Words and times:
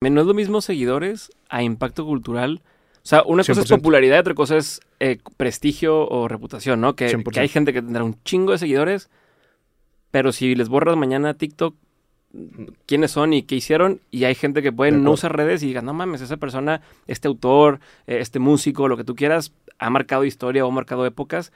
No 0.00 0.20
es 0.20 0.26
lo 0.26 0.34
mismo 0.34 0.60
seguidores 0.60 1.30
a 1.48 1.62
impacto 1.62 2.04
cultural. 2.04 2.62
O 2.96 3.08
sea, 3.08 3.22
una 3.24 3.42
cosa 3.42 3.62
es 3.62 3.68
popularidad 3.68 4.16
y 4.16 4.20
otra 4.20 4.34
cosa 4.34 4.56
es 4.56 4.80
eh, 5.00 5.18
prestigio 5.36 6.08
o 6.08 6.28
reputación, 6.28 6.80
¿no? 6.80 6.94
Que, 6.94 7.20
que, 7.32 7.40
hay 7.40 7.48
gente 7.48 7.72
que 7.72 7.82
tendrá 7.82 8.04
un 8.04 8.22
chingo 8.22 8.52
de 8.52 8.58
seguidores, 8.58 9.10
pero 10.10 10.30
si 10.30 10.54
les 10.54 10.68
borras 10.68 10.96
mañana 10.96 11.34
TikTok, 11.34 11.74
quiénes 12.86 13.10
son 13.10 13.32
y 13.32 13.42
qué 13.42 13.56
hicieron, 13.56 14.00
y 14.10 14.24
hay 14.24 14.34
gente 14.36 14.62
que 14.62 14.70
puede 14.70 14.92
no 14.92 15.12
usar 15.12 15.36
redes 15.36 15.62
y 15.62 15.66
diga, 15.66 15.82
no 15.82 15.94
mames, 15.94 16.20
esa 16.20 16.36
persona, 16.36 16.82
este 17.06 17.26
autor, 17.26 17.80
eh, 18.06 18.18
este 18.20 18.38
músico, 18.38 18.86
lo 18.86 18.96
que 18.96 19.04
tú 19.04 19.16
quieras, 19.16 19.52
ha 19.78 19.90
marcado 19.90 20.24
historia 20.24 20.64
o 20.64 20.68
ha 20.68 20.72
marcado 20.72 21.06
épocas, 21.06 21.50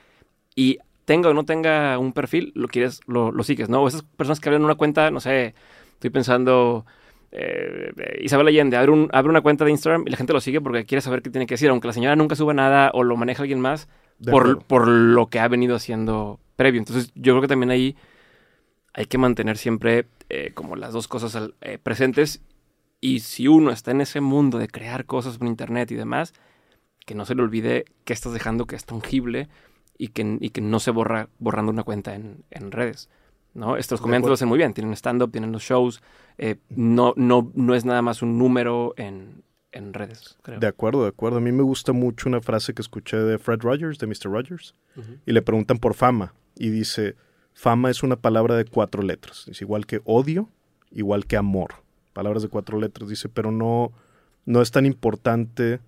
y 0.57 0.79
tenga 1.05 1.29
o 1.29 1.35
no 1.35 1.45
tenga 1.45 1.99
un 1.99 2.13
perfil, 2.13 2.53
lo 2.57 2.67
quieres, 2.67 3.03
lo, 3.07 3.31
lo 3.31 3.45
sigues, 3.45 3.69
¿no? 3.69 3.83
O 3.83 3.89
esas 3.89 4.03
personas 4.03 4.41
que 4.41 4.49
abren 4.49 4.65
una 4.65 4.75
cuenta, 4.75 5.11
no 5.11 5.21
sé, 5.21 5.55
estoy 5.93 6.11
pensando 6.11 6.87
eh, 7.33 7.93
Isabel 8.21 8.47
Allende 8.47 8.77
abre, 8.77 8.93
un, 8.93 9.09
abre, 9.13 9.31
una 9.31 9.41
cuenta 9.41 9.65
de 9.65 9.71
Instagram 9.71 10.05
y 10.07 10.11
la 10.11 10.19
gente 10.19 10.35
lo 10.35 10.41
sigue 10.41 10.61
porque 10.61 10.85
quiere 10.85 11.01
saber 11.01 11.23
qué 11.23 11.31
tiene 11.31 11.47
que 11.47 11.55
decir, 11.55 11.71
aunque 11.71 11.87
la 11.87 11.95
señora 11.95 12.15
nunca 12.15 12.37
suba 12.37 12.53
nada 12.53 12.91
o 12.93 13.03
lo 13.05 13.17
maneja 13.17 13.43
alguien 13.43 13.61
más 13.61 13.89
por, 14.31 14.63
por, 14.65 14.87
lo 14.87 15.27
que 15.29 15.41
ha 15.41 15.49
venido 15.49 15.75
haciendo 15.75 16.39
previo. 16.57 16.79
Entonces 16.79 17.11
yo 17.15 17.33
creo 17.33 17.41
que 17.41 17.49
también 17.49 17.71
ahí 17.71 17.97
hay 18.93 19.07
que 19.07 19.17
mantener 19.17 19.57
siempre 19.57 20.07
eh, 20.29 20.53
como 20.55 20.77
las 20.77 20.93
dos 20.93 21.09
cosas 21.09 21.51
eh, 21.63 21.79
presentes 21.83 22.43
y 23.01 23.21
si 23.21 23.49
uno 23.49 23.71
está 23.71 23.91
en 23.91 24.03
ese 24.03 24.21
mundo 24.21 24.59
de 24.59 24.69
crear 24.69 25.07
cosas 25.07 25.39
por 25.39 25.49
internet 25.49 25.91
y 25.91 25.95
demás, 25.95 26.35
que 27.07 27.15
no 27.15 27.25
se 27.25 27.35
le 27.35 27.43
olvide 27.43 27.87
que 28.05 28.13
estás 28.13 28.35
dejando 28.35 28.67
que 28.67 28.77
es 28.77 28.85
tangible 28.85 29.49
y 29.97 30.09
que, 30.09 30.37
y 30.39 30.51
que 30.51 30.61
no 30.61 30.81
se 30.81 30.91
borra 30.91 31.29
borrando 31.39 31.73
una 31.73 31.83
cuenta 31.83 32.15
en, 32.15 32.45
en 32.51 32.71
redes. 32.71 33.09
¿No? 33.55 33.77
Estos 33.77 34.01
comentarios 34.01 34.31
lo 34.31 34.35
hacen 34.35 34.49
muy 34.49 34.59
bien, 34.59 34.73
tienen 34.75 34.93
stand-up, 34.95 35.31
tienen 35.31 35.53
los 35.53 35.63
shows, 35.63 36.03
eh, 36.39 36.57
no, 36.71 37.13
no, 37.17 37.51
no 37.55 37.75
es 37.75 37.85
nada 37.85 38.03
más 38.03 38.23
un 38.23 38.39
número 38.39 38.95
en, 38.97 39.43
en 39.73 39.93
redes, 39.93 40.39
creo. 40.43 40.61
De 40.61 40.67
acuerdo, 40.67 41.03
de 41.03 41.09
acuerdo. 41.09 41.39
A 41.39 41.41
mí 41.41 41.53
me 41.53 41.63
gusta 41.63 41.93
mucho 41.93 42.29
una 42.29 42.41
frase 42.41 42.75
que 42.75 42.83
escuché 42.83 43.17
de 43.17 43.39
Fred 43.39 43.61
Rogers, 43.61 43.99
de 43.99 44.07
Mr. 44.07 44.31
Rogers, 44.31 44.75
y 45.27 45.33
le 45.33 45.43
preguntan 45.43 45.79
por 45.79 45.95
fama, 45.95 46.35
y 46.57 46.71
dice, 46.71 47.17
fama 47.53 47.91
es 47.91 48.03
una 48.03 48.17
palabra 48.17 48.57
de 48.57 48.65
cuatro 48.65 49.03
letras, 49.03 49.47
es 49.49 49.61
igual 49.61 49.87
que 49.87 50.01
odio, 50.05 50.49
igual 50.91 51.27
que 51.27 51.37
amor, 51.37 51.75
palabras 52.13 52.43
de 52.43 52.49
cuatro 52.49 52.79
letras, 52.79 53.09
dice, 53.09 53.29
pero 53.29 53.51
no, 53.51 53.93
no 54.45 54.63
es 54.63 54.71
tan 54.71 54.87
importante 54.87 55.81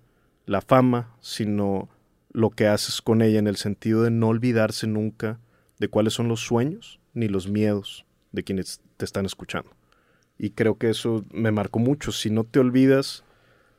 la 0.45 0.61
fama, 0.61 1.09
sino 1.21 1.89
lo 2.31 2.49
que 2.49 2.67
haces 2.67 3.01
con 3.01 3.21
ella 3.21 3.39
en 3.39 3.47
el 3.47 3.55
sentido 3.55 4.03
de 4.03 4.11
no 4.11 4.27
olvidarse 4.27 4.87
nunca 4.87 5.39
de 5.79 5.87
cuáles 5.87 6.13
son 6.13 6.27
los 6.27 6.41
sueños 6.41 6.99
ni 7.15 7.27
los 7.27 7.47
miedos 7.47 8.05
de 8.31 8.43
quienes 8.43 8.81
te 8.97 9.05
están 9.05 9.25
escuchando. 9.25 9.71
Y 10.37 10.51
creo 10.51 10.77
que 10.77 10.89
eso 10.89 11.25
me 11.31 11.51
marcó 11.51 11.79
mucho. 11.79 12.11
Si 12.11 12.29
no 12.29 12.43
te 12.43 12.59
olvidas 12.59 13.23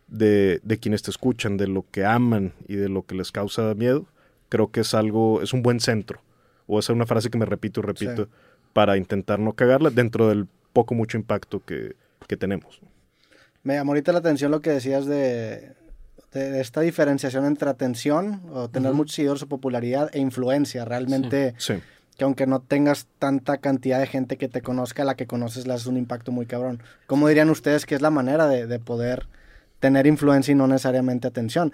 de, 0.09 0.61
de 0.65 0.79
quienes 0.79 1.03
te 1.03 1.11
escuchan, 1.11 1.57
de 1.57 1.69
lo 1.69 1.85
que 1.91 2.05
aman 2.05 2.55
y 2.67 2.77
de 2.77 2.89
lo 2.89 3.05
que 3.05 3.15
les 3.15 3.31
causa 3.31 3.75
miedo, 3.75 4.07
creo 4.49 4.71
que 4.71 4.81
es 4.81 4.95
algo, 4.95 5.43
es 5.43 5.53
un 5.53 5.63
buen 5.63 5.79
centro. 5.81 6.21
O 6.67 6.79
esa 6.79 6.93
es 6.93 6.97
una 6.97 7.07
frase 7.07 7.31
que 7.31 7.39
me 7.39 7.45
repito 7.45 7.81
y 7.81 7.83
repito 7.85 8.29
para 8.73 8.97
intentar 8.97 9.39
no 9.39 9.53
cagarla 9.53 9.91
dentro 9.91 10.29
del 10.29 10.49
poco 10.73 10.95
mucho 10.95 11.17
impacto 11.17 11.65
que, 11.65 11.95
que 12.27 12.37
tenemos. 12.37 12.81
Me 13.63 13.75
llamó 13.75 13.93
ahorita 13.93 14.13
la 14.13 14.19
atención 14.19 14.51
lo 14.51 14.61
que 14.61 14.71
decías 14.71 15.07
de, 15.07 15.75
de 16.33 16.61
esta 16.61 16.81
diferenciación 16.81 17.45
entre 17.45 17.69
atención 17.69 18.43
o 18.53 18.69
tener 18.69 18.93
muchos 18.95 19.15
seguidores 19.15 19.43
o 19.43 19.49
popularidad 19.49 20.11
e 20.13 20.21
influencia. 20.21 20.85
Realmente 20.85 21.55
sí 21.59 21.75
que 22.17 22.25
aunque 22.25 22.47
no 22.47 22.61
tengas 22.61 23.07
tanta 23.19 23.59
cantidad 23.59 24.01
de 24.01 24.07
gente 24.07 24.37
que 24.37 24.49
te 24.49 24.63
conozca, 24.63 25.05
la 25.05 25.17
que 25.17 25.27
conoces 25.27 25.67
le 25.67 25.75
haces 25.75 25.87
un 25.87 25.97
impacto 25.97 26.33
muy 26.33 26.47
cabrón. 26.47 26.83
¿Cómo 27.07 27.29
dirían 27.29 27.51
ustedes 27.51 27.85
que 27.85 27.95
es 27.95 28.01
la 28.01 28.11
manera 28.11 28.49
de, 28.49 28.79
poder 28.79 29.29
tener 29.81 30.07
influencia 30.07 30.53
y 30.53 30.55
no 30.55 30.67
necesariamente 30.67 31.29
atención? 31.29 31.73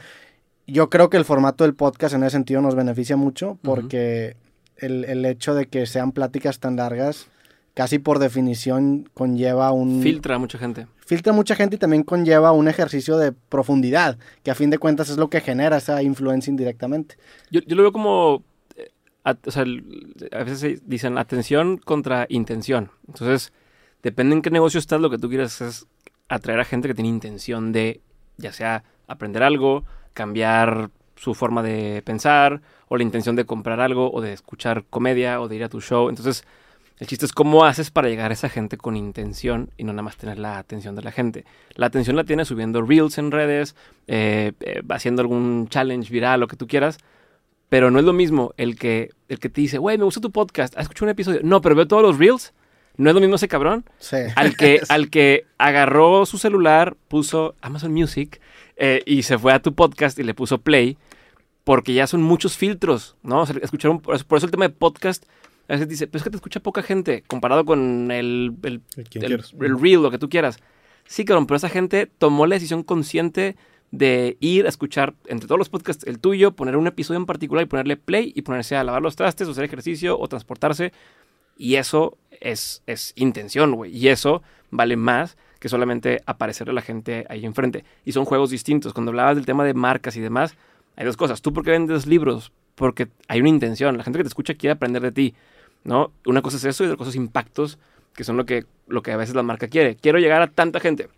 Yo 0.67 0.91
creo 0.91 1.11
que 1.11 1.17
el 1.17 1.25
formato 1.25 1.65
del 1.65 1.75
podcast 1.75 2.15
en 2.15 2.25
ese 2.25 2.33
sentido 2.33 2.61
nos 2.61 2.75
beneficia 2.75 3.17
mucho 3.17 3.59
porque 3.63 4.37
el, 4.77 5.25
hecho 5.25 5.55
de 5.55 5.67
que 5.67 5.87
sean 5.87 6.13
pláticas 6.13 6.59
tan 6.59 6.77
largas 6.77 7.29
casi 7.75 7.99
por 7.99 8.19
definición 8.19 9.09
conlleva 9.15 9.71
un... 9.73 10.03
Filtra 10.03 10.35
a 10.35 10.39
mucha 10.39 10.59
gente. 10.59 10.87
Filtra 11.07 11.33
a 11.33 11.37
mucha 11.37 11.55
gente 11.55 11.77
y 11.77 11.79
también 11.79 12.03
conlleva 12.03 12.53
un 12.53 12.69
ejercicio 12.69 13.17
de 13.17 13.33
profundidad, 13.33 14.19
que 14.43 14.51
a 14.51 14.55
fin 14.55 14.71
de 14.71 14.79
cuentas 14.79 15.09
es 15.09 15.17
lo 15.17 15.31
que 15.31 15.41
genera 15.41 15.79
esa 15.79 16.03
influencia 16.03 16.51
indirectamente. 16.51 17.17
Yo, 17.51 17.61
yo 17.67 17.77
lo 17.77 17.83
veo 17.83 17.93
como 17.93 18.45
a, 19.25 19.37
o 19.45 19.51
sea, 19.51 19.65
a 20.33 20.45
veces 20.45 20.83
dicen 20.87 21.19
atención 21.19 21.79
contra 21.79 22.27
intención. 22.29 22.91
Entonces, 23.07 23.53
depende 24.03 24.35
en 24.35 24.43
qué 24.43 24.51
negocio 24.51 24.79
estás, 24.79 25.01
lo 25.01 25.11
que 25.11 25.19
tú 25.19 25.29
quieras 25.29 25.61
es 25.61 25.87
atraer 26.29 26.61
a 26.61 26.65
gente 26.65 26.89
que 26.89 26.95
tiene 26.95 27.09
intención 27.09 27.73
de, 27.73 28.01
ya 28.37 28.53
sea 28.53 28.85
aprender 29.07 29.43
algo, 29.43 29.85
cambiar 30.15 30.91
su 31.17 31.35
forma 31.35 31.63
de 31.63 32.03
pensar, 32.05 32.63
o 32.89 32.97
la 32.97 33.03
intención 33.03 33.37
de 33.37 33.45
comprar 33.45 33.81
algo, 33.81 34.11
o 34.13 34.21
de 34.21 34.33
escuchar 34.33 34.85
comedia, 34.91 35.41
o 35.41 35.49
de 35.49 35.57
ir 35.57 35.65
a 35.65 35.69
tu 35.69 35.81
show. 35.81 36.09
Entonces, 36.09 36.45
el 36.99 37.07
chiste 37.07 37.27
es 37.27 37.33
cómo 37.33 37.65
haces 37.65 37.91
para 37.91 38.09
llegar 38.09 38.31
a 38.31 38.35
esa 38.35 38.49
gente 38.49 38.77
con 38.77 38.97
intención 38.97 39.71
y 39.77 39.85
no 39.85 39.93
nada 39.93 40.03
más 40.03 40.17
tener 40.17 40.39
la 40.39 40.59
atención 40.59 40.95
de 40.95 41.03
la 41.03 41.11
gente. 41.11 41.45
La 41.75 41.87
atención 41.87 42.17
la 42.17 42.25
tienes 42.25 42.49
subiendo 42.49 42.83
reels 42.83 43.19
en 43.19 43.31
redes, 43.31 43.75
eh, 44.07 44.53
eh, 44.61 44.83
haciendo 44.89 45.23
algún 45.23 45.69
challenge 45.69 46.13
viral, 46.13 46.41
lo 46.41 46.47
que 46.47 46.57
tú 46.57 46.67
quieras, 46.67 46.99
pero 47.73 47.91
no 47.91 47.99
es 47.99 48.05
lo 48.05 48.13
mismo 48.13 48.53
el 48.59 48.77
que, 48.77 49.09
el 49.31 49.39
que 49.39 49.49
te 49.49 49.63
dice, 49.63 49.79
güey, 49.79 49.97
me 49.97 50.05
gusta 50.05 50.21
tu 50.21 50.31
podcast, 50.31 50.77
¿has 50.77 50.83
escuchado 50.83 51.07
un 51.07 51.13
episodio? 51.13 51.41
No, 51.43 51.63
pero 51.63 51.75
veo 51.75 51.89
todos 51.89 52.03
los 52.03 52.19
reels. 52.19 52.53
¿No 52.99 53.09
es 53.09 53.15
lo 53.15 53.21
mismo 53.23 53.37
ese 53.37 53.49
cabrón? 53.49 53.87
Sí. 53.99 54.19
Al 54.37 54.59
que, 54.59 54.83
al 54.91 55.09
que 55.09 55.47
agarró 55.57 56.27
su 56.27 56.37
celular, 56.37 56.99
puso 57.09 57.55
Amazon 57.63 57.95
Music 57.95 58.43
eh, 58.77 59.03
y 59.07 59.23
se 59.23 59.39
fue 59.39 59.55
a 59.55 59.63
tu 59.63 59.73
podcast 59.73 60.19
y 60.19 60.23
le 60.23 60.35
puso 60.35 60.59
play, 60.59 60.99
porque 61.65 61.95
ya 61.95 62.07
son 62.07 62.23
muchos 62.23 62.59
filtros, 62.59 63.17
¿no? 63.23 63.41
O 63.41 63.45
escucharon, 63.45 64.01
por 64.01 64.17
eso, 64.17 64.45
el 64.45 64.51
tema 64.53 64.69
de 64.69 64.75
podcast, 64.75 65.25
a 65.67 65.73
veces 65.73 65.89
dice, 65.89 66.07
pero 66.09 66.19
es 66.19 66.25
que 66.25 66.31
te 66.31 66.37
escucha 66.37 66.61
poca 66.61 66.83
gente 66.83 67.25
comparado 67.27 67.65
con 67.65 68.11
el, 68.11 68.53
el, 68.65 68.83
el, 69.15 69.45
el 69.63 69.81
reel, 69.81 70.03
lo 70.03 70.11
que 70.11 70.19
tú 70.19 70.29
quieras. 70.29 70.59
Sí, 71.07 71.25
cabrón, 71.25 71.47
pero 71.47 71.57
esa 71.57 71.71
gente 71.71 72.07
tomó 72.19 72.45
la 72.45 72.57
decisión 72.57 72.83
consciente 72.83 73.57
de 73.93 74.39
ir 74.41 74.67
a 74.67 74.71
escuchar 74.71 75.15
entre 75.27 75.47
todos 75.47 75.59
los 75.59 75.69
podcasts 75.69 76.05
el 76.07 76.19
tuyo, 76.19 76.53
poner 76.53 76.77
un 76.77 76.87
episodio 76.87 77.21
en 77.21 77.27
particular 77.27 77.63
y 77.63 77.69
ponerle 77.69 77.97
play 77.97 78.33
y 78.35 78.43
ponerse 78.43 78.75
a 78.75 78.83
lavar 78.83 79.03
los 79.03 79.17
trastes 79.17 79.47
o 79.47 79.53
hacer 79.53 79.65
ejercicio 79.65 80.19
o 80.19 80.27
transportarse. 80.29 80.93
Y 81.57 81.77
eso 81.77 82.17
es, 82.41 82.83
es 82.87 83.13
intención, 83.17 83.73
güey. 83.75 83.97
Y 83.97 84.09
eso 84.09 84.43
vale 84.71 84.97
más 84.97 85.37
que 85.61 85.69
solamente 85.69 86.23
aparecerle 86.27 86.73
a 86.73 86.75
la 86.75 86.83
gente 86.83 87.27
ahí 87.29 87.45
enfrente. 87.45 87.85
Y 88.05 88.13
son 88.13 88.25
juegos 88.25 88.51
distintos. 88.51 88.95
Cuando 88.95 89.11
hablabas 89.11 89.37
del 89.37 89.47
tema 89.47 89.65
de 89.65 89.75
marcas 89.75 90.17
y 90.17 90.21
demás, 90.21 90.57
hay 90.97 91.05
dos 91.05 91.19
cosas. 91.19 91.43
Tú 91.43 91.53
porque 91.53 91.71
vendes 91.71 92.07
libros, 92.07 92.51
porque 92.75 93.09
hay 93.29 93.41
una 93.41 93.51
intención. 93.51 93.97
La 93.99 94.05
gente 94.05 94.19
que 94.19 94.25
te 94.25 94.29
escucha 94.29 94.55
quiere 94.55 94.73
aprender 94.73 95.03
de 95.03 95.13
ti, 95.13 95.35
¿no? 95.85 96.13
Una 96.27 96.41
cosa 96.41 96.57
es 96.57 96.65
eso 96.65 96.83
y 96.83 96.87
otra 96.87 96.97
cosa 96.97 97.11
es 97.11 97.17
impactos, 97.17 97.79
que 98.15 98.25
son 98.25 98.39
lo 98.39 98.47
que, 98.47 98.65
lo 98.89 99.03
que 99.03 99.13
a 99.13 99.17
veces 99.19 99.35
la 99.35 99.43
marca 99.43 99.69
quiere. 99.69 99.97
Quiero 99.97 100.19
llegar 100.19 100.41
a 100.41 100.49
tanta 100.49 100.81
gente. 100.81 101.09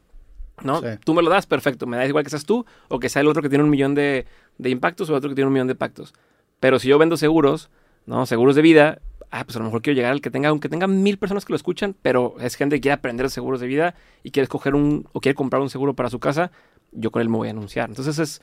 ¿No? 0.62 0.80
Tú 1.04 1.14
me 1.14 1.22
lo 1.22 1.30
das, 1.30 1.46
perfecto. 1.46 1.86
Me 1.86 1.96
da 1.96 2.06
igual 2.06 2.24
que 2.24 2.30
seas 2.30 2.44
tú 2.44 2.64
o 2.88 2.98
que 2.98 3.08
sea 3.08 3.22
el 3.22 3.28
otro 3.28 3.42
que 3.42 3.48
tiene 3.48 3.64
un 3.64 3.70
millón 3.70 3.94
de, 3.94 4.26
impactos 4.58 5.08
o 5.08 5.12
el 5.12 5.18
otro 5.18 5.30
que 5.30 5.34
tiene 5.34 5.48
un 5.48 5.52
millón 5.52 5.68
de 5.68 5.74
pactos. 5.74 6.14
Pero 6.60 6.78
si 6.78 6.88
yo 6.88 6.98
vendo 6.98 7.16
seguros, 7.16 7.70
¿no? 8.06 8.26
Seguros 8.26 8.56
de 8.56 8.62
vida, 8.62 9.00
ah, 9.30 9.44
pues 9.44 9.56
a 9.56 9.58
lo 9.58 9.64
mejor 9.66 9.82
quiero 9.82 9.96
llegar 9.96 10.12
al 10.12 10.20
que 10.20 10.30
tenga, 10.30 10.48
aunque 10.48 10.68
tenga 10.68 10.86
mil 10.86 11.18
personas 11.18 11.44
que 11.44 11.52
lo 11.52 11.56
escuchan, 11.56 11.96
pero 12.02 12.36
es 12.40 12.54
gente 12.54 12.76
que 12.76 12.82
quiere 12.82 12.94
aprender 12.94 13.28
seguros 13.30 13.60
de 13.60 13.66
vida 13.66 13.94
y 14.22 14.30
quiere 14.30 14.44
escoger 14.44 14.74
un, 14.74 15.08
o 15.12 15.20
quiere 15.20 15.34
comprar 15.34 15.60
un 15.60 15.70
seguro 15.70 15.94
para 15.94 16.10
su 16.10 16.20
casa, 16.20 16.50
yo 16.92 17.10
con 17.10 17.22
él 17.22 17.28
me 17.28 17.36
voy 17.36 17.48
a 17.48 17.50
anunciar. 17.50 17.88
Entonces 17.88 18.18
es, 18.18 18.42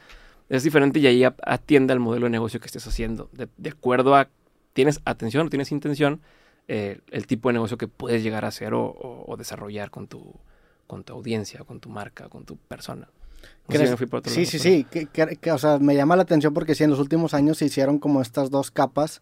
es 0.50 0.64
diferente 0.64 1.00
y 1.00 1.08
ahí 1.08 1.24
atiende 1.24 1.94
al 1.94 2.00
modelo 2.00 2.26
de 2.26 2.32
negocio 2.32 2.60
que 2.60 2.66
estés 2.66 2.86
haciendo. 2.86 3.30
De, 3.34 3.70
acuerdo 3.70 4.16
a, 4.16 4.28
¿tienes 4.74 5.02
atención 5.06 5.48
o 5.48 5.50
tienes 5.50 5.72
intención? 5.72 6.22
Eh, 6.68 7.00
el 7.10 7.26
tipo 7.26 7.50
de 7.50 7.54
negocio 7.54 7.78
que 7.78 7.88
puedes 7.88 8.24
llegar 8.24 8.46
a 8.46 8.50
hacer 8.50 8.74
o 8.74 9.36
desarrollar 9.38 9.90
con 9.90 10.08
tu, 10.08 10.40
con 10.92 11.06
tu 11.06 11.14
audiencia, 11.14 11.62
con 11.62 11.80
tu 11.80 11.88
marca, 11.88 12.28
con 12.28 12.44
tu 12.44 12.58
persona. 12.58 13.08
sí, 14.26 14.46
sí, 14.46 14.60
sí, 14.60 14.84
que, 14.84 15.52
o 15.54 15.58
sea, 15.58 15.80
me 15.80 15.96
llama 15.96 16.18
la 16.18 16.24
atención 16.24 16.54
porque 16.54 16.76
sí, 16.76 16.84
en 16.84 16.90
los 16.90 17.00
últimos 17.00 17.34
años 17.34 17.60
se 17.60 17.64
hicieron 17.64 17.98
como 17.98 18.22
estas 18.22 18.50
dos 18.50 18.72
capas 18.72 19.22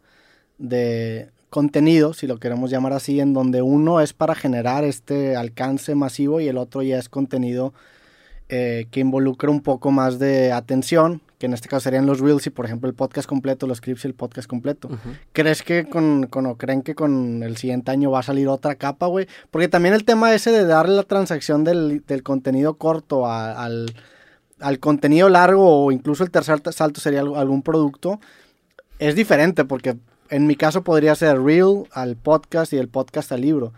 de 0.57 1.29
contenido, 1.51 2.13
si 2.13 2.25
lo 2.25 2.39
queremos 2.39 2.71
llamar 2.71 2.93
así, 2.93 3.19
en 3.19 3.35
donde 3.35 3.61
uno 3.61 4.01
es 4.01 4.13
para 4.13 4.33
generar 4.33 4.83
este 4.83 5.35
alcance 5.35 5.93
masivo 5.93 6.39
y 6.39 6.47
el 6.47 6.57
otro 6.57 6.81
ya 6.81 6.97
es 6.97 7.07
contenido 7.07 7.71
eh, 8.49 8.87
que 8.89 9.01
involucra 9.01 9.51
un 9.51 9.61
poco 9.61 9.91
más 9.91 10.17
de 10.17 10.51
atención, 10.51 11.21
que 11.39 11.45
en 11.45 11.53
este 11.53 11.69
caso 11.69 11.85
serían 11.85 12.05
los 12.05 12.19
reels 12.19 12.45
y 12.47 12.49
por 12.49 12.65
ejemplo 12.65 12.89
el 12.89 12.95
podcast 12.95 13.27
completo, 13.27 13.65
los 13.65 13.79
clips 13.79 14.03
y 14.03 14.09
el 14.09 14.13
podcast 14.13 14.47
completo. 14.47 14.89
¿Crees 15.31 15.63
que 15.63 15.85
con, 15.85 16.27
con, 16.27 16.45
o 16.45 16.57
creen 16.57 16.81
que 16.81 16.95
con 16.95 17.43
el 17.43 17.55
siguiente 17.55 17.91
año 17.91 18.11
va 18.11 18.19
a 18.19 18.23
salir 18.23 18.49
otra 18.49 18.75
capa, 18.75 19.07
güey? 19.07 19.25
Porque 19.49 19.69
también 19.69 19.95
el 19.95 20.03
tema 20.03 20.33
ese 20.33 20.51
de 20.51 20.65
darle 20.65 20.97
la 20.97 21.03
transacción 21.03 21.63
del, 21.63 22.03
del 22.05 22.23
contenido 22.23 22.73
corto 22.73 23.25
al, 23.25 23.95
al, 24.59 24.79
contenido 24.79 25.29
largo 25.29 25.85
o 25.85 25.93
incluso 25.93 26.25
el 26.25 26.29
tercer 26.29 26.61
salto 26.73 26.99
sería 26.99 27.21
algún 27.21 27.61
producto, 27.61 28.19
es 28.99 29.15
diferente 29.15 29.63
porque 29.63 29.95
en 30.29 30.45
mi 30.45 30.57
caso 30.57 30.83
podría 30.83 31.15
ser 31.15 31.41
reel 31.41 31.85
al 31.93 32.17
podcast 32.17 32.73
y 32.73 32.77
el 32.77 32.89
podcast 32.89 33.31
al 33.31 33.41
libro. 33.41 33.71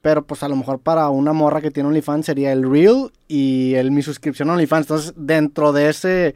pero 0.00 0.24
pues 0.24 0.44
a 0.44 0.48
lo 0.48 0.54
mejor 0.54 0.78
para 0.78 1.08
una 1.08 1.32
morra 1.32 1.60
que 1.60 1.72
tiene 1.72 1.88
OnlyFans 1.88 2.24
sería 2.24 2.52
el 2.52 2.70
Reel 2.70 3.10
y 3.26 3.74
el 3.74 3.90
mi 3.90 4.00
suscripción 4.00 4.48
a 4.48 4.52
OnlyFans. 4.52 4.84
Entonces, 4.86 5.12
dentro 5.16 5.72
de 5.72 5.90
ese 5.90 6.34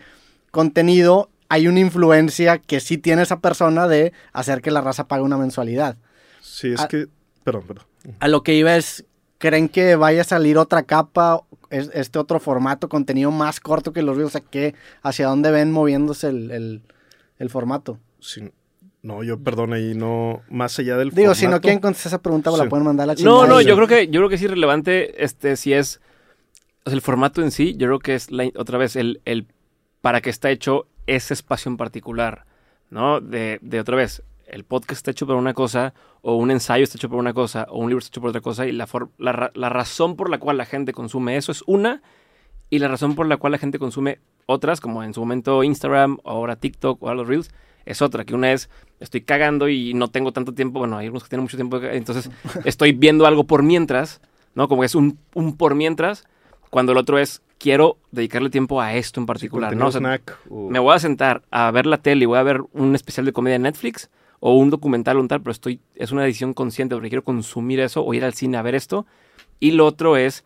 contenido 0.55 1.29
hay 1.49 1.69
una 1.69 1.81
influencia 1.81 2.59
que 2.59 2.81
sí 2.81 2.97
tiene 2.97 3.23
esa 3.23 3.41
persona 3.41 3.87
de 3.87 4.13
hacer 4.33 4.63
que 4.63 4.71
la 4.71 4.81
raza 4.81 5.09
pague 5.09 5.23
una 5.23 5.37
mensualidad. 5.37 5.97
Sí, 6.41 6.73
es 6.73 6.87
que... 6.87 7.09
Perdón, 7.43 7.65
perdón. 7.67 7.85
A 8.21 8.29
lo 8.29 8.43
que 8.43 8.55
iba 8.55 8.77
es, 8.77 9.05
¿creen 9.39 9.69
que 9.69 9.97
vaya 9.97 10.23
a 10.23 10.25
salir 10.25 10.57
otra 10.57 10.85
capa, 10.85 11.43
este 11.71 12.19
otro 12.19 12.41
formato, 12.41 12.89
contenido 12.89 13.31
más 13.31 13.61
corto 13.61 13.93
que 13.93 14.03
los 14.03 14.17
Reels? 14.17 14.29
O 14.29 14.39
sea, 14.39 14.41
¿qué, 14.41 14.75
¿hacia 15.03 15.27
dónde 15.27 15.51
ven 15.51 15.73
moviéndose 15.73 16.29
el, 16.29 16.83
formato? 17.49 17.99
Sí. 18.21 18.51
No, 19.03 19.23
yo 19.23 19.39
perdón 19.39 19.75
ahí 19.75 19.95
no, 19.95 20.41
más 20.49 20.79
allá 20.79 20.97
del 20.97 21.11
Digo, 21.11 21.35
si 21.35 21.47
no 21.47 21.61
quieren 21.61 21.81
contestar 21.81 22.11
esa 22.11 22.23
pregunta, 22.23 22.51
la 22.53 22.71
pueden 22.71 22.87
mandar 22.87 23.05
a 23.05 23.07
la 23.09 23.15
chingada. 23.17 23.37
No, 23.37 23.47
no, 23.47 23.61
yo 23.61 23.77
creo 23.77 23.87
que, 23.87 24.07
yo 24.07 24.21
creo 24.21 24.29
que 24.31 24.37
es 24.37 24.43
irrelevante, 24.43 25.23
este, 25.23 25.57
si 25.57 25.75
es, 25.75 26.01
el 26.87 27.03
formato 27.03 27.43
en 27.43 27.51
sí, 27.51 27.77
yo 27.77 27.87
creo 27.87 27.99
que 27.99 28.15
es, 28.15 28.29
otra 28.57 28.79
vez, 28.79 28.97
el, 28.97 29.21
el 29.27 29.47
para 30.05 30.21
qué 30.21 30.29
está 30.29 30.51
hecho 30.51 30.87
ese 31.07 31.33
espacio 31.33 31.71
en 31.71 31.79
particular, 31.79 32.45
¿no? 32.91 33.23
De, 33.23 33.59
de 33.63 33.81
otra 33.81 33.97
vez, 33.97 34.23
el 34.47 34.63
podcast 34.63 34.99
está 34.99 35.13
hecho 35.13 35.27
por 35.27 35.37
una 35.37 35.55
cosa, 35.55 35.95
o 36.21 36.37
un 36.37 36.51
ensayo 36.51 36.85
está 36.85 36.99
hecho 36.99 37.09
por 37.09 37.19
una 37.19 37.33
cosa, 37.33 37.67
o 37.71 37.79
un 37.79 37.89
libro 37.89 38.01
está 38.01 38.11
hecho 38.11 38.21
por 38.21 38.29
otra 38.29 38.43
cosa, 38.43 38.67
y 38.67 38.73
la, 38.73 38.87
la, 39.17 39.51
la, 39.55 39.69
razón 39.71 40.17
por 40.17 40.29
la 40.29 40.37
cual 40.37 40.59
la 40.59 40.67
gente 40.67 40.93
consume 40.93 41.39
eso 41.39 41.53
es 41.53 41.65
una, 41.67 42.03
y 42.69 42.81
la 42.81 42.89
razón 42.89 43.15
por 43.15 43.27
la 43.27 43.39
cual 43.39 43.53
la 43.53 43.59
gente 43.59 43.79
consume 43.79 44.19
otras, 44.45 44.83
como 44.83 45.03
en 45.03 45.15
su 45.15 45.21
momento 45.21 45.65
Instagram, 45.65 46.19
o 46.23 46.33
ahora 46.33 46.57
TikTok, 46.57 47.03
o 47.03 47.09
ahora 47.09 47.21
los 47.23 47.29
Reels, 47.29 47.51
es 47.87 48.03
otra, 48.03 48.27
que 48.27 48.35
una 48.35 48.53
es, 48.53 48.69
estoy 49.01 49.23
cagando 49.23 49.71
y 49.71 49.95
no 49.95 50.09
tengo 50.09 50.33
tanto 50.33 50.53
tiempo, 50.53 50.81
bueno, 50.81 50.99
hay 50.99 51.09
unos 51.09 51.23
que 51.23 51.31
tienen 51.31 51.45
mucho 51.45 51.57
tiempo, 51.57 51.79
entonces 51.83 52.29
estoy 52.67 52.93
viendo 52.93 53.25
algo 53.25 53.45
por 53.45 53.63
mientras, 53.63 54.21
¿no? 54.55 54.69
Como 54.69 54.83
que 54.83 54.87
es 54.87 54.95
un, 54.95 55.19
un 55.33 55.57
por 55.57 55.75
mientras, 55.75 56.27
cuando 56.75 56.91
el 56.91 56.99
otro 56.99 57.21
es, 57.21 57.41
quiero 57.59 57.99
dedicarle 58.11 58.51
tiempo 58.51 58.81
a 58.81 58.95
esto 58.95 59.21
en 59.21 59.27
particular, 59.27 59.77
¿no? 59.77 59.93
Me 60.51 60.81
voy 60.81 60.93
a 60.93 60.99
sentar 60.99 61.43
a 61.53 61.71
ver 61.71 61.87
la 61.87 61.99
tele 61.99 62.25
y 62.25 62.27
voy 62.27 62.37
a 62.37 62.43
ver 62.43 62.63
un 62.73 62.97
especial 62.97 63.25
de 63.25 63.33
comedia 63.33 63.55
en 63.55 63.63
Netflix 63.63 64.11
o 64.41 64.57
un 64.57 64.71
documental 64.71 65.19
o 65.19 65.21
un 65.21 65.29
tal, 65.29 65.41
pero 65.41 65.53
estoy, 65.53 65.79
es 65.95 66.11
una 66.11 66.25
decisión 66.25 66.53
consciente 66.53 66.97
porque 66.97 67.11
quiero 67.11 67.23
consumir 67.23 67.79
eso 67.79 68.05
o 68.05 68.13
ir 68.13 68.25
al 68.25 68.35
cine 68.35 68.57
a 68.57 68.63
ver 68.63 68.75
esto. 68.75 69.07
Y 69.61 69.71
lo 69.71 69.87
otro 69.87 70.17
es, 70.17 70.43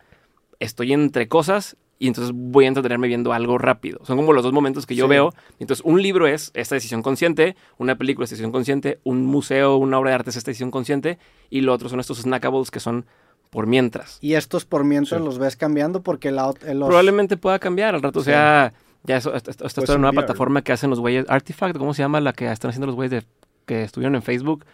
estoy 0.59 0.93
entre 0.93 1.27
cosas 1.27 1.77
y 1.97 2.05
entonces 2.05 2.31
voy 2.35 2.65
a 2.65 2.67
entretenerme 2.67 3.07
viendo 3.07 3.33
algo 3.33 3.57
rápido. 3.57 3.99
Son 4.05 4.15
como 4.15 4.31
los 4.31 4.43
dos 4.43 4.53
momentos 4.53 4.85
que 4.85 4.93
yo 4.93 5.07
veo. 5.07 5.33
Entonces, 5.57 5.83
un 5.83 5.99
libro 5.99 6.27
es 6.27 6.51
esta 6.53 6.75
decisión 6.75 7.01
consciente, 7.01 7.55
una 7.79 7.97
película 7.97 8.25
es 8.25 8.29
decisión 8.29 8.51
consciente, 8.51 8.99
un 9.03 9.25
museo, 9.25 9.77
una 9.77 9.97
obra 9.97 10.11
de 10.11 10.15
arte 10.15 10.29
es 10.29 10.35
esta 10.35 10.51
decisión 10.51 10.69
consciente, 10.69 11.17
y 11.49 11.61
lo 11.61 11.73
otro 11.73 11.89
son 11.89 11.99
estos 11.99 12.19
snackables 12.19 12.69
que 12.69 12.79
son 12.79 13.07
por 13.49 13.67
mientras. 13.67 14.17
¿Y 14.21 14.33
estos 14.33 14.65
por 14.65 14.83
mientras 14.83 15.21
los 15.21 15.37
ves 15.39 15.55
cambiando? 15.55 16.01
Porque 16.01 16.31
la, 16.31 16.51
Probablemente 16.53 17.37
pueda 17.37 17.59
cambiar, 17.59 17.95
al 17.95 18.01
rato 18.01 18.19
o 18.19 18.23
sea... 18.23 18.73
Ya 19.03 19.15
eso, 19.15 19.33
esta, 19.33 19.51
esta 19.51 19.65
es 19.65 19.89
una 19.89 19.97
nueva 19.97 20.11
plataforma 20.11 20.61
que 20.61 20.73
hacen 20.73 20.89
los 20.89 20.99
güeyes, 20.99 21.25
Artifact, 21.29 21.77
¿cómo 21.77 21.93
se 21.93 22.01
llama? 22.01 22.19
La 22.19 22.33
que 22.33 22.51
están 22.51 22.69
haciendo 22.69 22.85
los 22.85 22.95
güeyes 22.95 23.23
que 23.65 23.83
estuvieron 23.83 24.15
en 24.15 24.21
Facebook. 24.21 24.65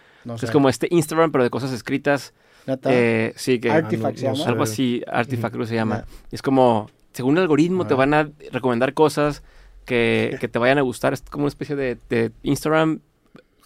Es 0.42 0.50
como 0.50 0.68
este 0.68 0.88
Instagram, 0.90 1.32
pero 1.32 1.44
de 1.44 1.52
cosas 1.52 1.72
escritas. 1.72 2.34
Eh, 2.86 3.34
sí, 3.36 3.60
que... 3.60 3.70
Artifact 3.70 4.18
se 4.18 4.24
llama. 4.24 4.46
Algo 4.46 4.64
así, 4.64 5.04
Artifact 5.06 5.54
creo 5.54 5.66
que 5.66 5.70
se 5.70 5.76
llama. 5.76 6.06
Es 6.32 6.42
como 6.42 6.90
según 7.16 7.38
el 7.38 7.44
algoritmo, 7.44 7.88
te 7.88 7.94
van 7.94 8.14
a 8.14 8.30
recomendar 8.52 8.94
cosas 8.94 9.42
que, 9.86 10.38
te 10.52 10.60
vayan 10.60 10.78
a 10.78 10.82
gustar. 10.82 11.14
Es 11.14 11.22
como 11.22 11.46
una 11.46 11.50
especie 11.50 11.76
de, 11.76 12.32
Instagram, 12.44 13.00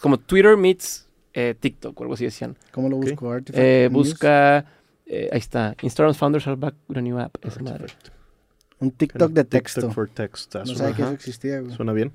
como 0.00 0.18
Twitter 0.18 0.56
meets 0.56 1.08
eh, 1.34 1.54
TikTok 1.58 1.98
o 1.98 2.02
algo 2.04 2.14
así 2.14 2.24
decían. 2.24 2.56
¿Cómo 2.70 2.88
lo 2.88 2.96
busco? 2.96 3.36
Eh, 3.52 3.88
busca, 3.90 4.64
eh, 5.12 5.28
ahí 5.32 5.38
está, 5.38 5.74
Instagram 5.82 6.14
founders 6.14 6.46
are 6.46 6.56
back 6.56 6.74
with 6.88 6.96
a 6.96 7.00
new 7.02 7.18
app. 7.18 7.36
Un 8.78 8.90
TikTok 8.92 9.32
de 9.32 9.44
texto. 9.44 9.80
TikTok 9.80 9.94
for 9.94 10.08
text. 10.08 10.54
No 10.54 10.66
sabía 10.66 10.94
que 10.94 11.02
eso 11.02 11.10
existía, 11.12 11.60
güey. 11.60 11.74
Suena 11.74 11.92
bien. 11.92 12.12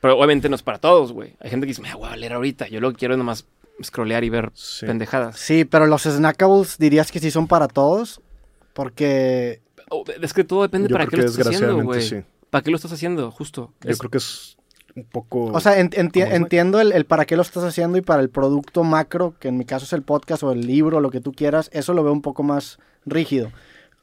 Pero 0.00 0.16
obviamente 0.16 0.48
no 0.48 0.56
es 0.56 0.62
para 0.62 0.78
todos, 0.78 1.12
güey. 1.12 1.36
Hay 1.40 1.50
gente 1.50 1.66
que 1.66 1.70
dice, 1.70 1.82
me 1.82 1.94
voy 1.94 2.08
a 2.08 2.16
leer 2.16 2.32
ahorita. 2.32 2.66
Yo 2.68 2.80
lo 2.80 2.90
que 2.90 2.96
quiero 2.96 3.14
es 3.14 3.18
nomás 3.18 3.46
scrollear 3.84 4.24
y 4.24 4.30
ver 4.30 4.50
pendejadas. 4.80 5.38
Sí, 5.38 5.64
pero 5.64 5.86
los 5.86 6.02
snackables 6.02 6.78
dirías 6.78 7.12
que 7.12 7.20
sí 7.20 7.30
son 7.30 7.46
para 7.46 7.68
todos. 7.68 8.20
Porque 8.72 9.60
Oh, 9.90 10.04
es 10.22 10.32
que 10.32 10.44
todo 10.44 10.62
depende 10.62 10.88
para 10.88 11.06
qué 11.06 11.16
lo 11.16 11.24
estás 11.24 11.46
haciendo, 11.48 11.82
güey. 11.82 12.24
¿Para 12.48 12.62
qué 12.62 12.70
lo 12.70 12.76
estás 12.76 12.92
haciendo? 12.92 13.30
Justo. 13.32 13.72
Yo 13.82 13.96
creo 13.98 14.10
que 14.10 14.18
es 14.18 14.56
un 14.96 15.04
poco... 15.04 15.46
O 15.46 15.60
sea, 15.60 15.78
entiendo 15.78 16.80
el, 16.80 17.04
para 17.04 17.24
qué 17.24 17.36
lo 17.36 17.42
estás 17.42 17.64
haciendo 17.64 17.98
y 17.98 18.02
para 18.02 18.22
el 18.22 18.30
producto 18.30 18.84
macro, 18.84 19.34
que 19.38 19.48
en 19.48 19.58
mi 19.58 19.64
caso 19.64 19.84
es 19.84 19.92
el 19.92 20.02
podcast 20.02 20.42
o 20.42 20.52
el 20.52 20.66
libro, 20.66 21.00
lo 21.00 21.10
que 21.10 21.20
tú 21.20 21.32
quieras, 21.32 21.70
eso 21.72 21.94
lo 21.94 22.02
veo 22.02 22.12
un 22.12 22.22
poco 22.22 22.42
más 22.42 22.78
rígido. 23.06 23.50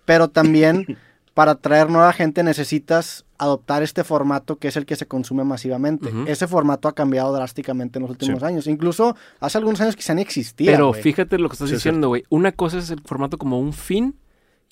Pero 0.05 0.29
también 0.29 0.97
para 1.33 1.51
atraer 1.51 1.89
nueva 1.89 2.13
gente 2.13 2.41
necesitas 2.43 3.25
adoptar 3.37 3.83
este 3.83 4.03
formato 4.03 4.55
que 4.57 4.69
es 4.69 4.77
el 4.77 4.85
que 4.85 4.95
se 4.95 5.05
consume 5.05 5.43
masivamente. 5.43 6.09
Ese 6.25 6.47
formato 6.47 6.87
ha 6.87 6.95
cambiado 6.95 7.31
drásticamente 7.31 7.99
en 7.99 8.03
los 8.03 8.11
últimos 8.11 8.41
años. 8.41 8.65
Incluso 8.65 9.15
hace 9.39 9.57
algunos 9.59 9.79
años 9.81 9.95
quizá 9.95 10.15
ni 10.15 10.23
existía. 10.23 10.71
Pero 10.71 10.93
fíjate 10.93 11.37
lo 11.37 11.47
que 11.49 11.53
estás 11.53 11.69
diciendo, 11.69 12.07
güey. 12.07 12.23
Una 12.29 12.51
cosa 12.51 12.79
es 12.79 12.89
el 12.89 13.01
formato 13.01 13.37
como 13.37 13.59
un 13.59 13.73
fin 13.73 14.15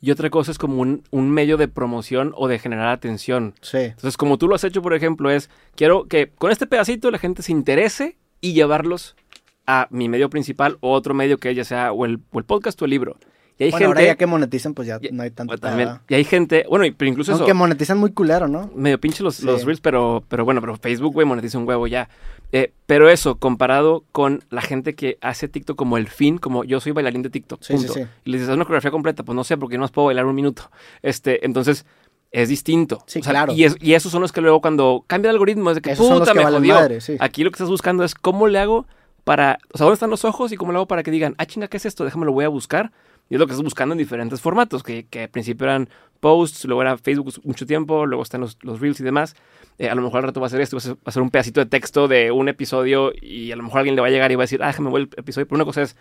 y 0.05 0.11
otra 0.11 0.29
cosa 0.29 0.51
es 0.51 0.59
como 0.59 0.81
un, 0.83 1.31
medio 1.31 1.57
de 1.57 1.67
promoción 1.67 2.31
o 2.37 2.47
de 2.47 2.59
generar 2.59 2.89
atención. 2.89 3.55
Sí. 3.61 3.79
Entonces, 3.79 4.17
como 4.17 4.37
tú 4.37 4.47
lo 4.47 4.53
has 4.53 4.63
hecho, 4.63 4.83
por 4.83 4.93
ejemplo, 4.93 5.31
es, 5.31 5.49
quiero 5.73 6.05
que 6.05 6.29
con 6.29 6.51
este 6.51 6.67
pedacito 6.67 7.09
la 7.09 7.17
gente 7.17 7.41
se 7.41 7.51
interese 7.51 8.15
y 8.39 8.53
llevarlos 8.53 9.15
a 9.65 9.87
mi 9.89 10.07
medio 10.07 10.29
principal 10.29 10.77
o 10.81 10.91
otro 10.91 11.15
medio 11.15 11.39
que 11.39 11.55
ya 11.55 11.65
sea 11.65 11.91
o 11.91 12.05
el, 12.05 12.19
o 12.31 12.37
el 12.37 12.45
podcast 12.45 12.79
o 12.83 12.85
el 12.85 12.91
libro. 12.91 13.17
Y 13.57 13.65
hay 13.65 13.71
gente, 13.71 13.85
ahora 13.85 14.03
ya 14.03 14.15
que 14.15 14.25
monetizan, 14.25 14.73
pues 14.73 14.87
ya 14.87 14.99
no 15.11 15.23
hay 15.23 15.31
tanto. 15.31 15.57
También, 15.57 15.99
y 16.09 16.15
hay 16.15 16.25
gente, 16.25 16.65
bueno, 16.69 16.93
pero 16.97 17.09
incluso 17.09 17.33
Aunque 17.33 17.53
monetizan 17.53 17.97
muy 17.97 18.11
culero, 18.11 18.49
¿no? 18.49 18.69
Medio 18.75 18.99
pinche 18.99 19.23
los, 19.23 19.41
los 19.41 19.63
reels, 19.63 19.79
pero, 19.79 20.23
pero 20.27 20.43
bueno, 20.43 20.59
pero 20.59 20.75
Facebook, 20.75 21.13
güey, 21.13 21.25
monetiza 21.25 21.57
un 21.57 21.67
huevo 21.67 21.87
ya. 21.87 22.09
Eh, 22.51 22.73
pero 22.85 23.09
eso, 23.09 23.37
comparado 23.37 24.03
con 24.11 24.43
la 24.49 24.61
gente 24.61 24.93
que 24.93 25.17
hace 25.21 25.47
TikTok 25.47 25.77
como 25.77 25.97
el 25.97 26.07
fin, 26.07 26.37
como 26.37 26.65
yo 26.65 26.81
soy 26.81 26.91
bailarín 26.91 27.21
de 27.21 27.29
TikTok, 27.29 27.63
sí, 27.63 27.73
punto. 27.73 27.93
Sí. 27.93 28.01
Y 28.25 28.31
les 28.31 28.41
dices, 28.41 28.53
una 28.53 28.65
coreografía 28.65 28.91
completa? 28.91 29.23
Pues 29.23 29.35
no 29.35 29.43
sé, 29.45 29.57
porque 29.57 29.77
no 29.77 29.81
más 29.81 29.91
puedo 29.91 30.07
bailar 30.07 30.25
un 30.25 30.35
minuto. 30.35 30.69
Este, 31.01 31.45
entonces, 31.45 31.85
es 32.31 32.49
distinto. 32.49 33.03
Sí, 33.07 33.21
claro. 33.21 33.53
Y, 33.53 33.63
es, 33.63 33.77
y, 33.79 33.93
esos 33.93 34.11
son 34.11 34.21
los 34.21 34.33
que 34.33 34.41
luego 34.41 34.59
cuando 34.59 35.05
cambia 35.07 35.29
el 35.29 35.35
algoritmo 35.35 35.69
es 35.71 35.75
de 35.75 35.81
que 35.81 35.95
puta 35.95 36.33
me 36.33 36.43
jodió. 36.43 36.77
Aquí 37.19 37.43
lo 37.45 37.51
que 37.51 37.55
estás 37.55 37.69
buscando 37.69 38.03
es 38.03 38.15
cómo 38.15 38.47
le 38.47 38.59
hago 38.59 38.85
para, 39.25 39.57
o 39.73 39.77
sea, 39.77 39.85
¿dónde 39.85 39.95
están 39.95 40.09
los 40.11 40.23
ojos 40.23 40.53
y 40.53 40.55
cómo 40.55 40.71
le 40.71 40.77
hago 40.77 40.87
para 40.87 41.03
que 41.03 41.11
digan, 41.11 41.35
ah, 41.37 41.45
chinga, 41.45 41.67
¿qué 41.67 41.77
es 41.77 41.85
esto? 41.85 42.05
Déjame 42.05 42.25
lo 42.25 42.31
voy 42.31 42.45
a 42.45 42.49
buscar 42.49 42.93
y 43.29 43.33
es 43.33 43.39
lo 43.39 43.47
que 43.47 43.53
estás 43.53 43.63
buscando 43.63 43.93
en 43.93 43.97
diferentes 43.97 44.39
formatos, 44.39 44.83
que, 44.83 45.07
que 45.07 45.23
al 45.23 45.29
principio 45.29 45.65
eran 45.65 45.89
posts, 46.19 46.65
luego 46.65 46.83
era 46.83 46.97
Facebook 46.97 47.33
mucho 47.43 47.65
tiempo, 47.65 48.05
luego 48.05 48.23
están 48.23 48.41
los, 48.41 48.57
los 48.61 48.79
reels 48.79 48.99
y 48.99 49.03
demás. 49.03 49.35
Eh, 49.79 49.89
a 49.89 49.95
lo 49.95 50.03
mejor 50.03 50.19
al 50.19 50.23
rato 50.25 50.39
va 50.39 50.47
a 50.47 50.49
ser 50.49 50.61
esto, 50.61 50.77
va 50.77 50.95
a 51.05 51.11
ser, 51.11 51.23
un 51.23 51.31
pedacito 51.31 51.59
de 51.59 51.65
texto 51.65 52.07
de 52.07 52.31
un 52.31 52.47
episodio 52.49 53.11
y 53.19 53.51
a 53.51 53.55
lo 53.55 53.63
mejor 53.63 53.79
alguien 53.79 53.95
le 53.95 54.01
va 54.01 54.07
a 54.07 54.11
llegar 54.11 54.31
y 54.31 54.35
va 54.35 54.43
a 54.43 54.45
decir, 54.45 54.63
ah, 54.63 54.67
déjame 54.67 54.91
ver 54.91 55.01
el 55.01 55.09
episodio. 55.17 55.47
Pero 55.47 55.55
una 55.55 55.65
cosa 55.65 55.81
es, 55.81 55.97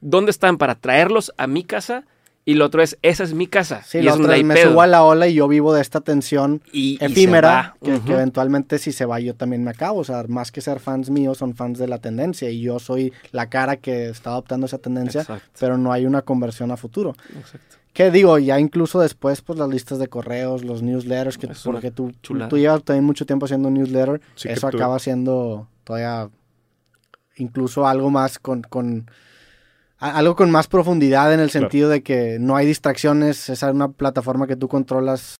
¿dónde 0.00 0.30
están 0.30 0.58
para 0.58 0.74
traerlos 0.74 1.32
a 1.38 1.46
mi 1.46 1.64
casa? 1.64 2.04
Y 2.48 2.54
lo 2.54 2.64
otro 2.64 2.80
es, 2.80 2.96
esa 3.02 3.24
es 3.24 3.34
mi 3.34 3.46
casa. 3.46 3.82
Sí, 3.82 3.98
y 3.98 4.08
es 4.08 4.16
me 4.16 4.62
subo 4.62 4.80
a 4.80 4.86
la 4.86 5.04
ola 5.04 5.28
y 5.28 5.34
yo 5.34 5.48
vivo 5.48 5.74
de 5.74 5.82
esta 5.82 6.00
tensión 6.00 6.62
efímera, 6.72 7.76
que, 7.84 7.96
eventualmente 8.10 8.78
si 8.78 8.90
se 8.90 9.04
va 9.04 9.20
yo 9.20 9.34
también 9.34 9.62
me 9.62 9.70
acabo. 9.70 10.00
O 10.00 10.04
sea, 10.04 10.24
más 10.28 10.50
que 10.50 10.62
ser 10.62 10.80
fans 10.80 11.10
míos, 11.10 11.36
son 11.36 11.54
fans 11.54 11.78
de 11.78 11.86
la 11.86 11.98
tendencia. 11.98 12.48
Y 12.48 12.62
yo 12.62 12.78
soy 12.78 13.12
la 13.32 13.50
cara 13.50 13.76
que 13.76 14.08
está 14.08 14.30
adoptando 14.30 14.64
esa 14.64 14.78
tendencia, 14.78 15.26
pero 15.60 15.76
no 15.76 15.92
hay 15.92 16.06
una 16.06 16.22
conversión 16.22 16.70
a 16.70 16.78
futuro. 16.78 17.14
Exacto. 17.38 17.76
¿Qué 17.92 18.10
digo? 18.10 18.38
Ya 18.38 18.58
incluso 18.58 18.98
después, 18.98 19.42
pues 19.42 19.58
las 19.58 19.68
listas 19.68 19.98
de 19.98 20.08
correos, 20.08 20.64
los 20.64 20.80
newsletters, 20.80 21.36
que, 21.36 21.48
porque 21.62 21.90
tú, 21.90 22.14
tú 22.22 22.56
llevas 22.56 22.82
también 22.82 23.04
mucho 23.04 23.26
tiempo 23.26 23.44
haciendo 23.44 23.68
newsletter, 23.68 24.22
eso 24.44 24.68
acaba 24.68 24.98
siendo 25.00 25.68
todavía 25.84 26.30
incluso 27.36 27.86
algo 27.86 28.08
más 28.08 28.38
con 28.38 28.62
algo 29.98 30.36
con 30.36 30.50
más 30.50 30.68
profundidad 30.68 31.32
en 31.34 31.40
el 31.40 31.50
sentido 31.50 31.88
de 31.88 32.02
que 32.02 32.38
no 32.40 32.56
hay 32.56 32.66
distracciones, 32.66 33.48
es 33.48 33.62
una 33.62 33.88
plataforma 33.88 34.46
que 34.46 34.56
tú 34.56 34.68
controlas 34.68 35.36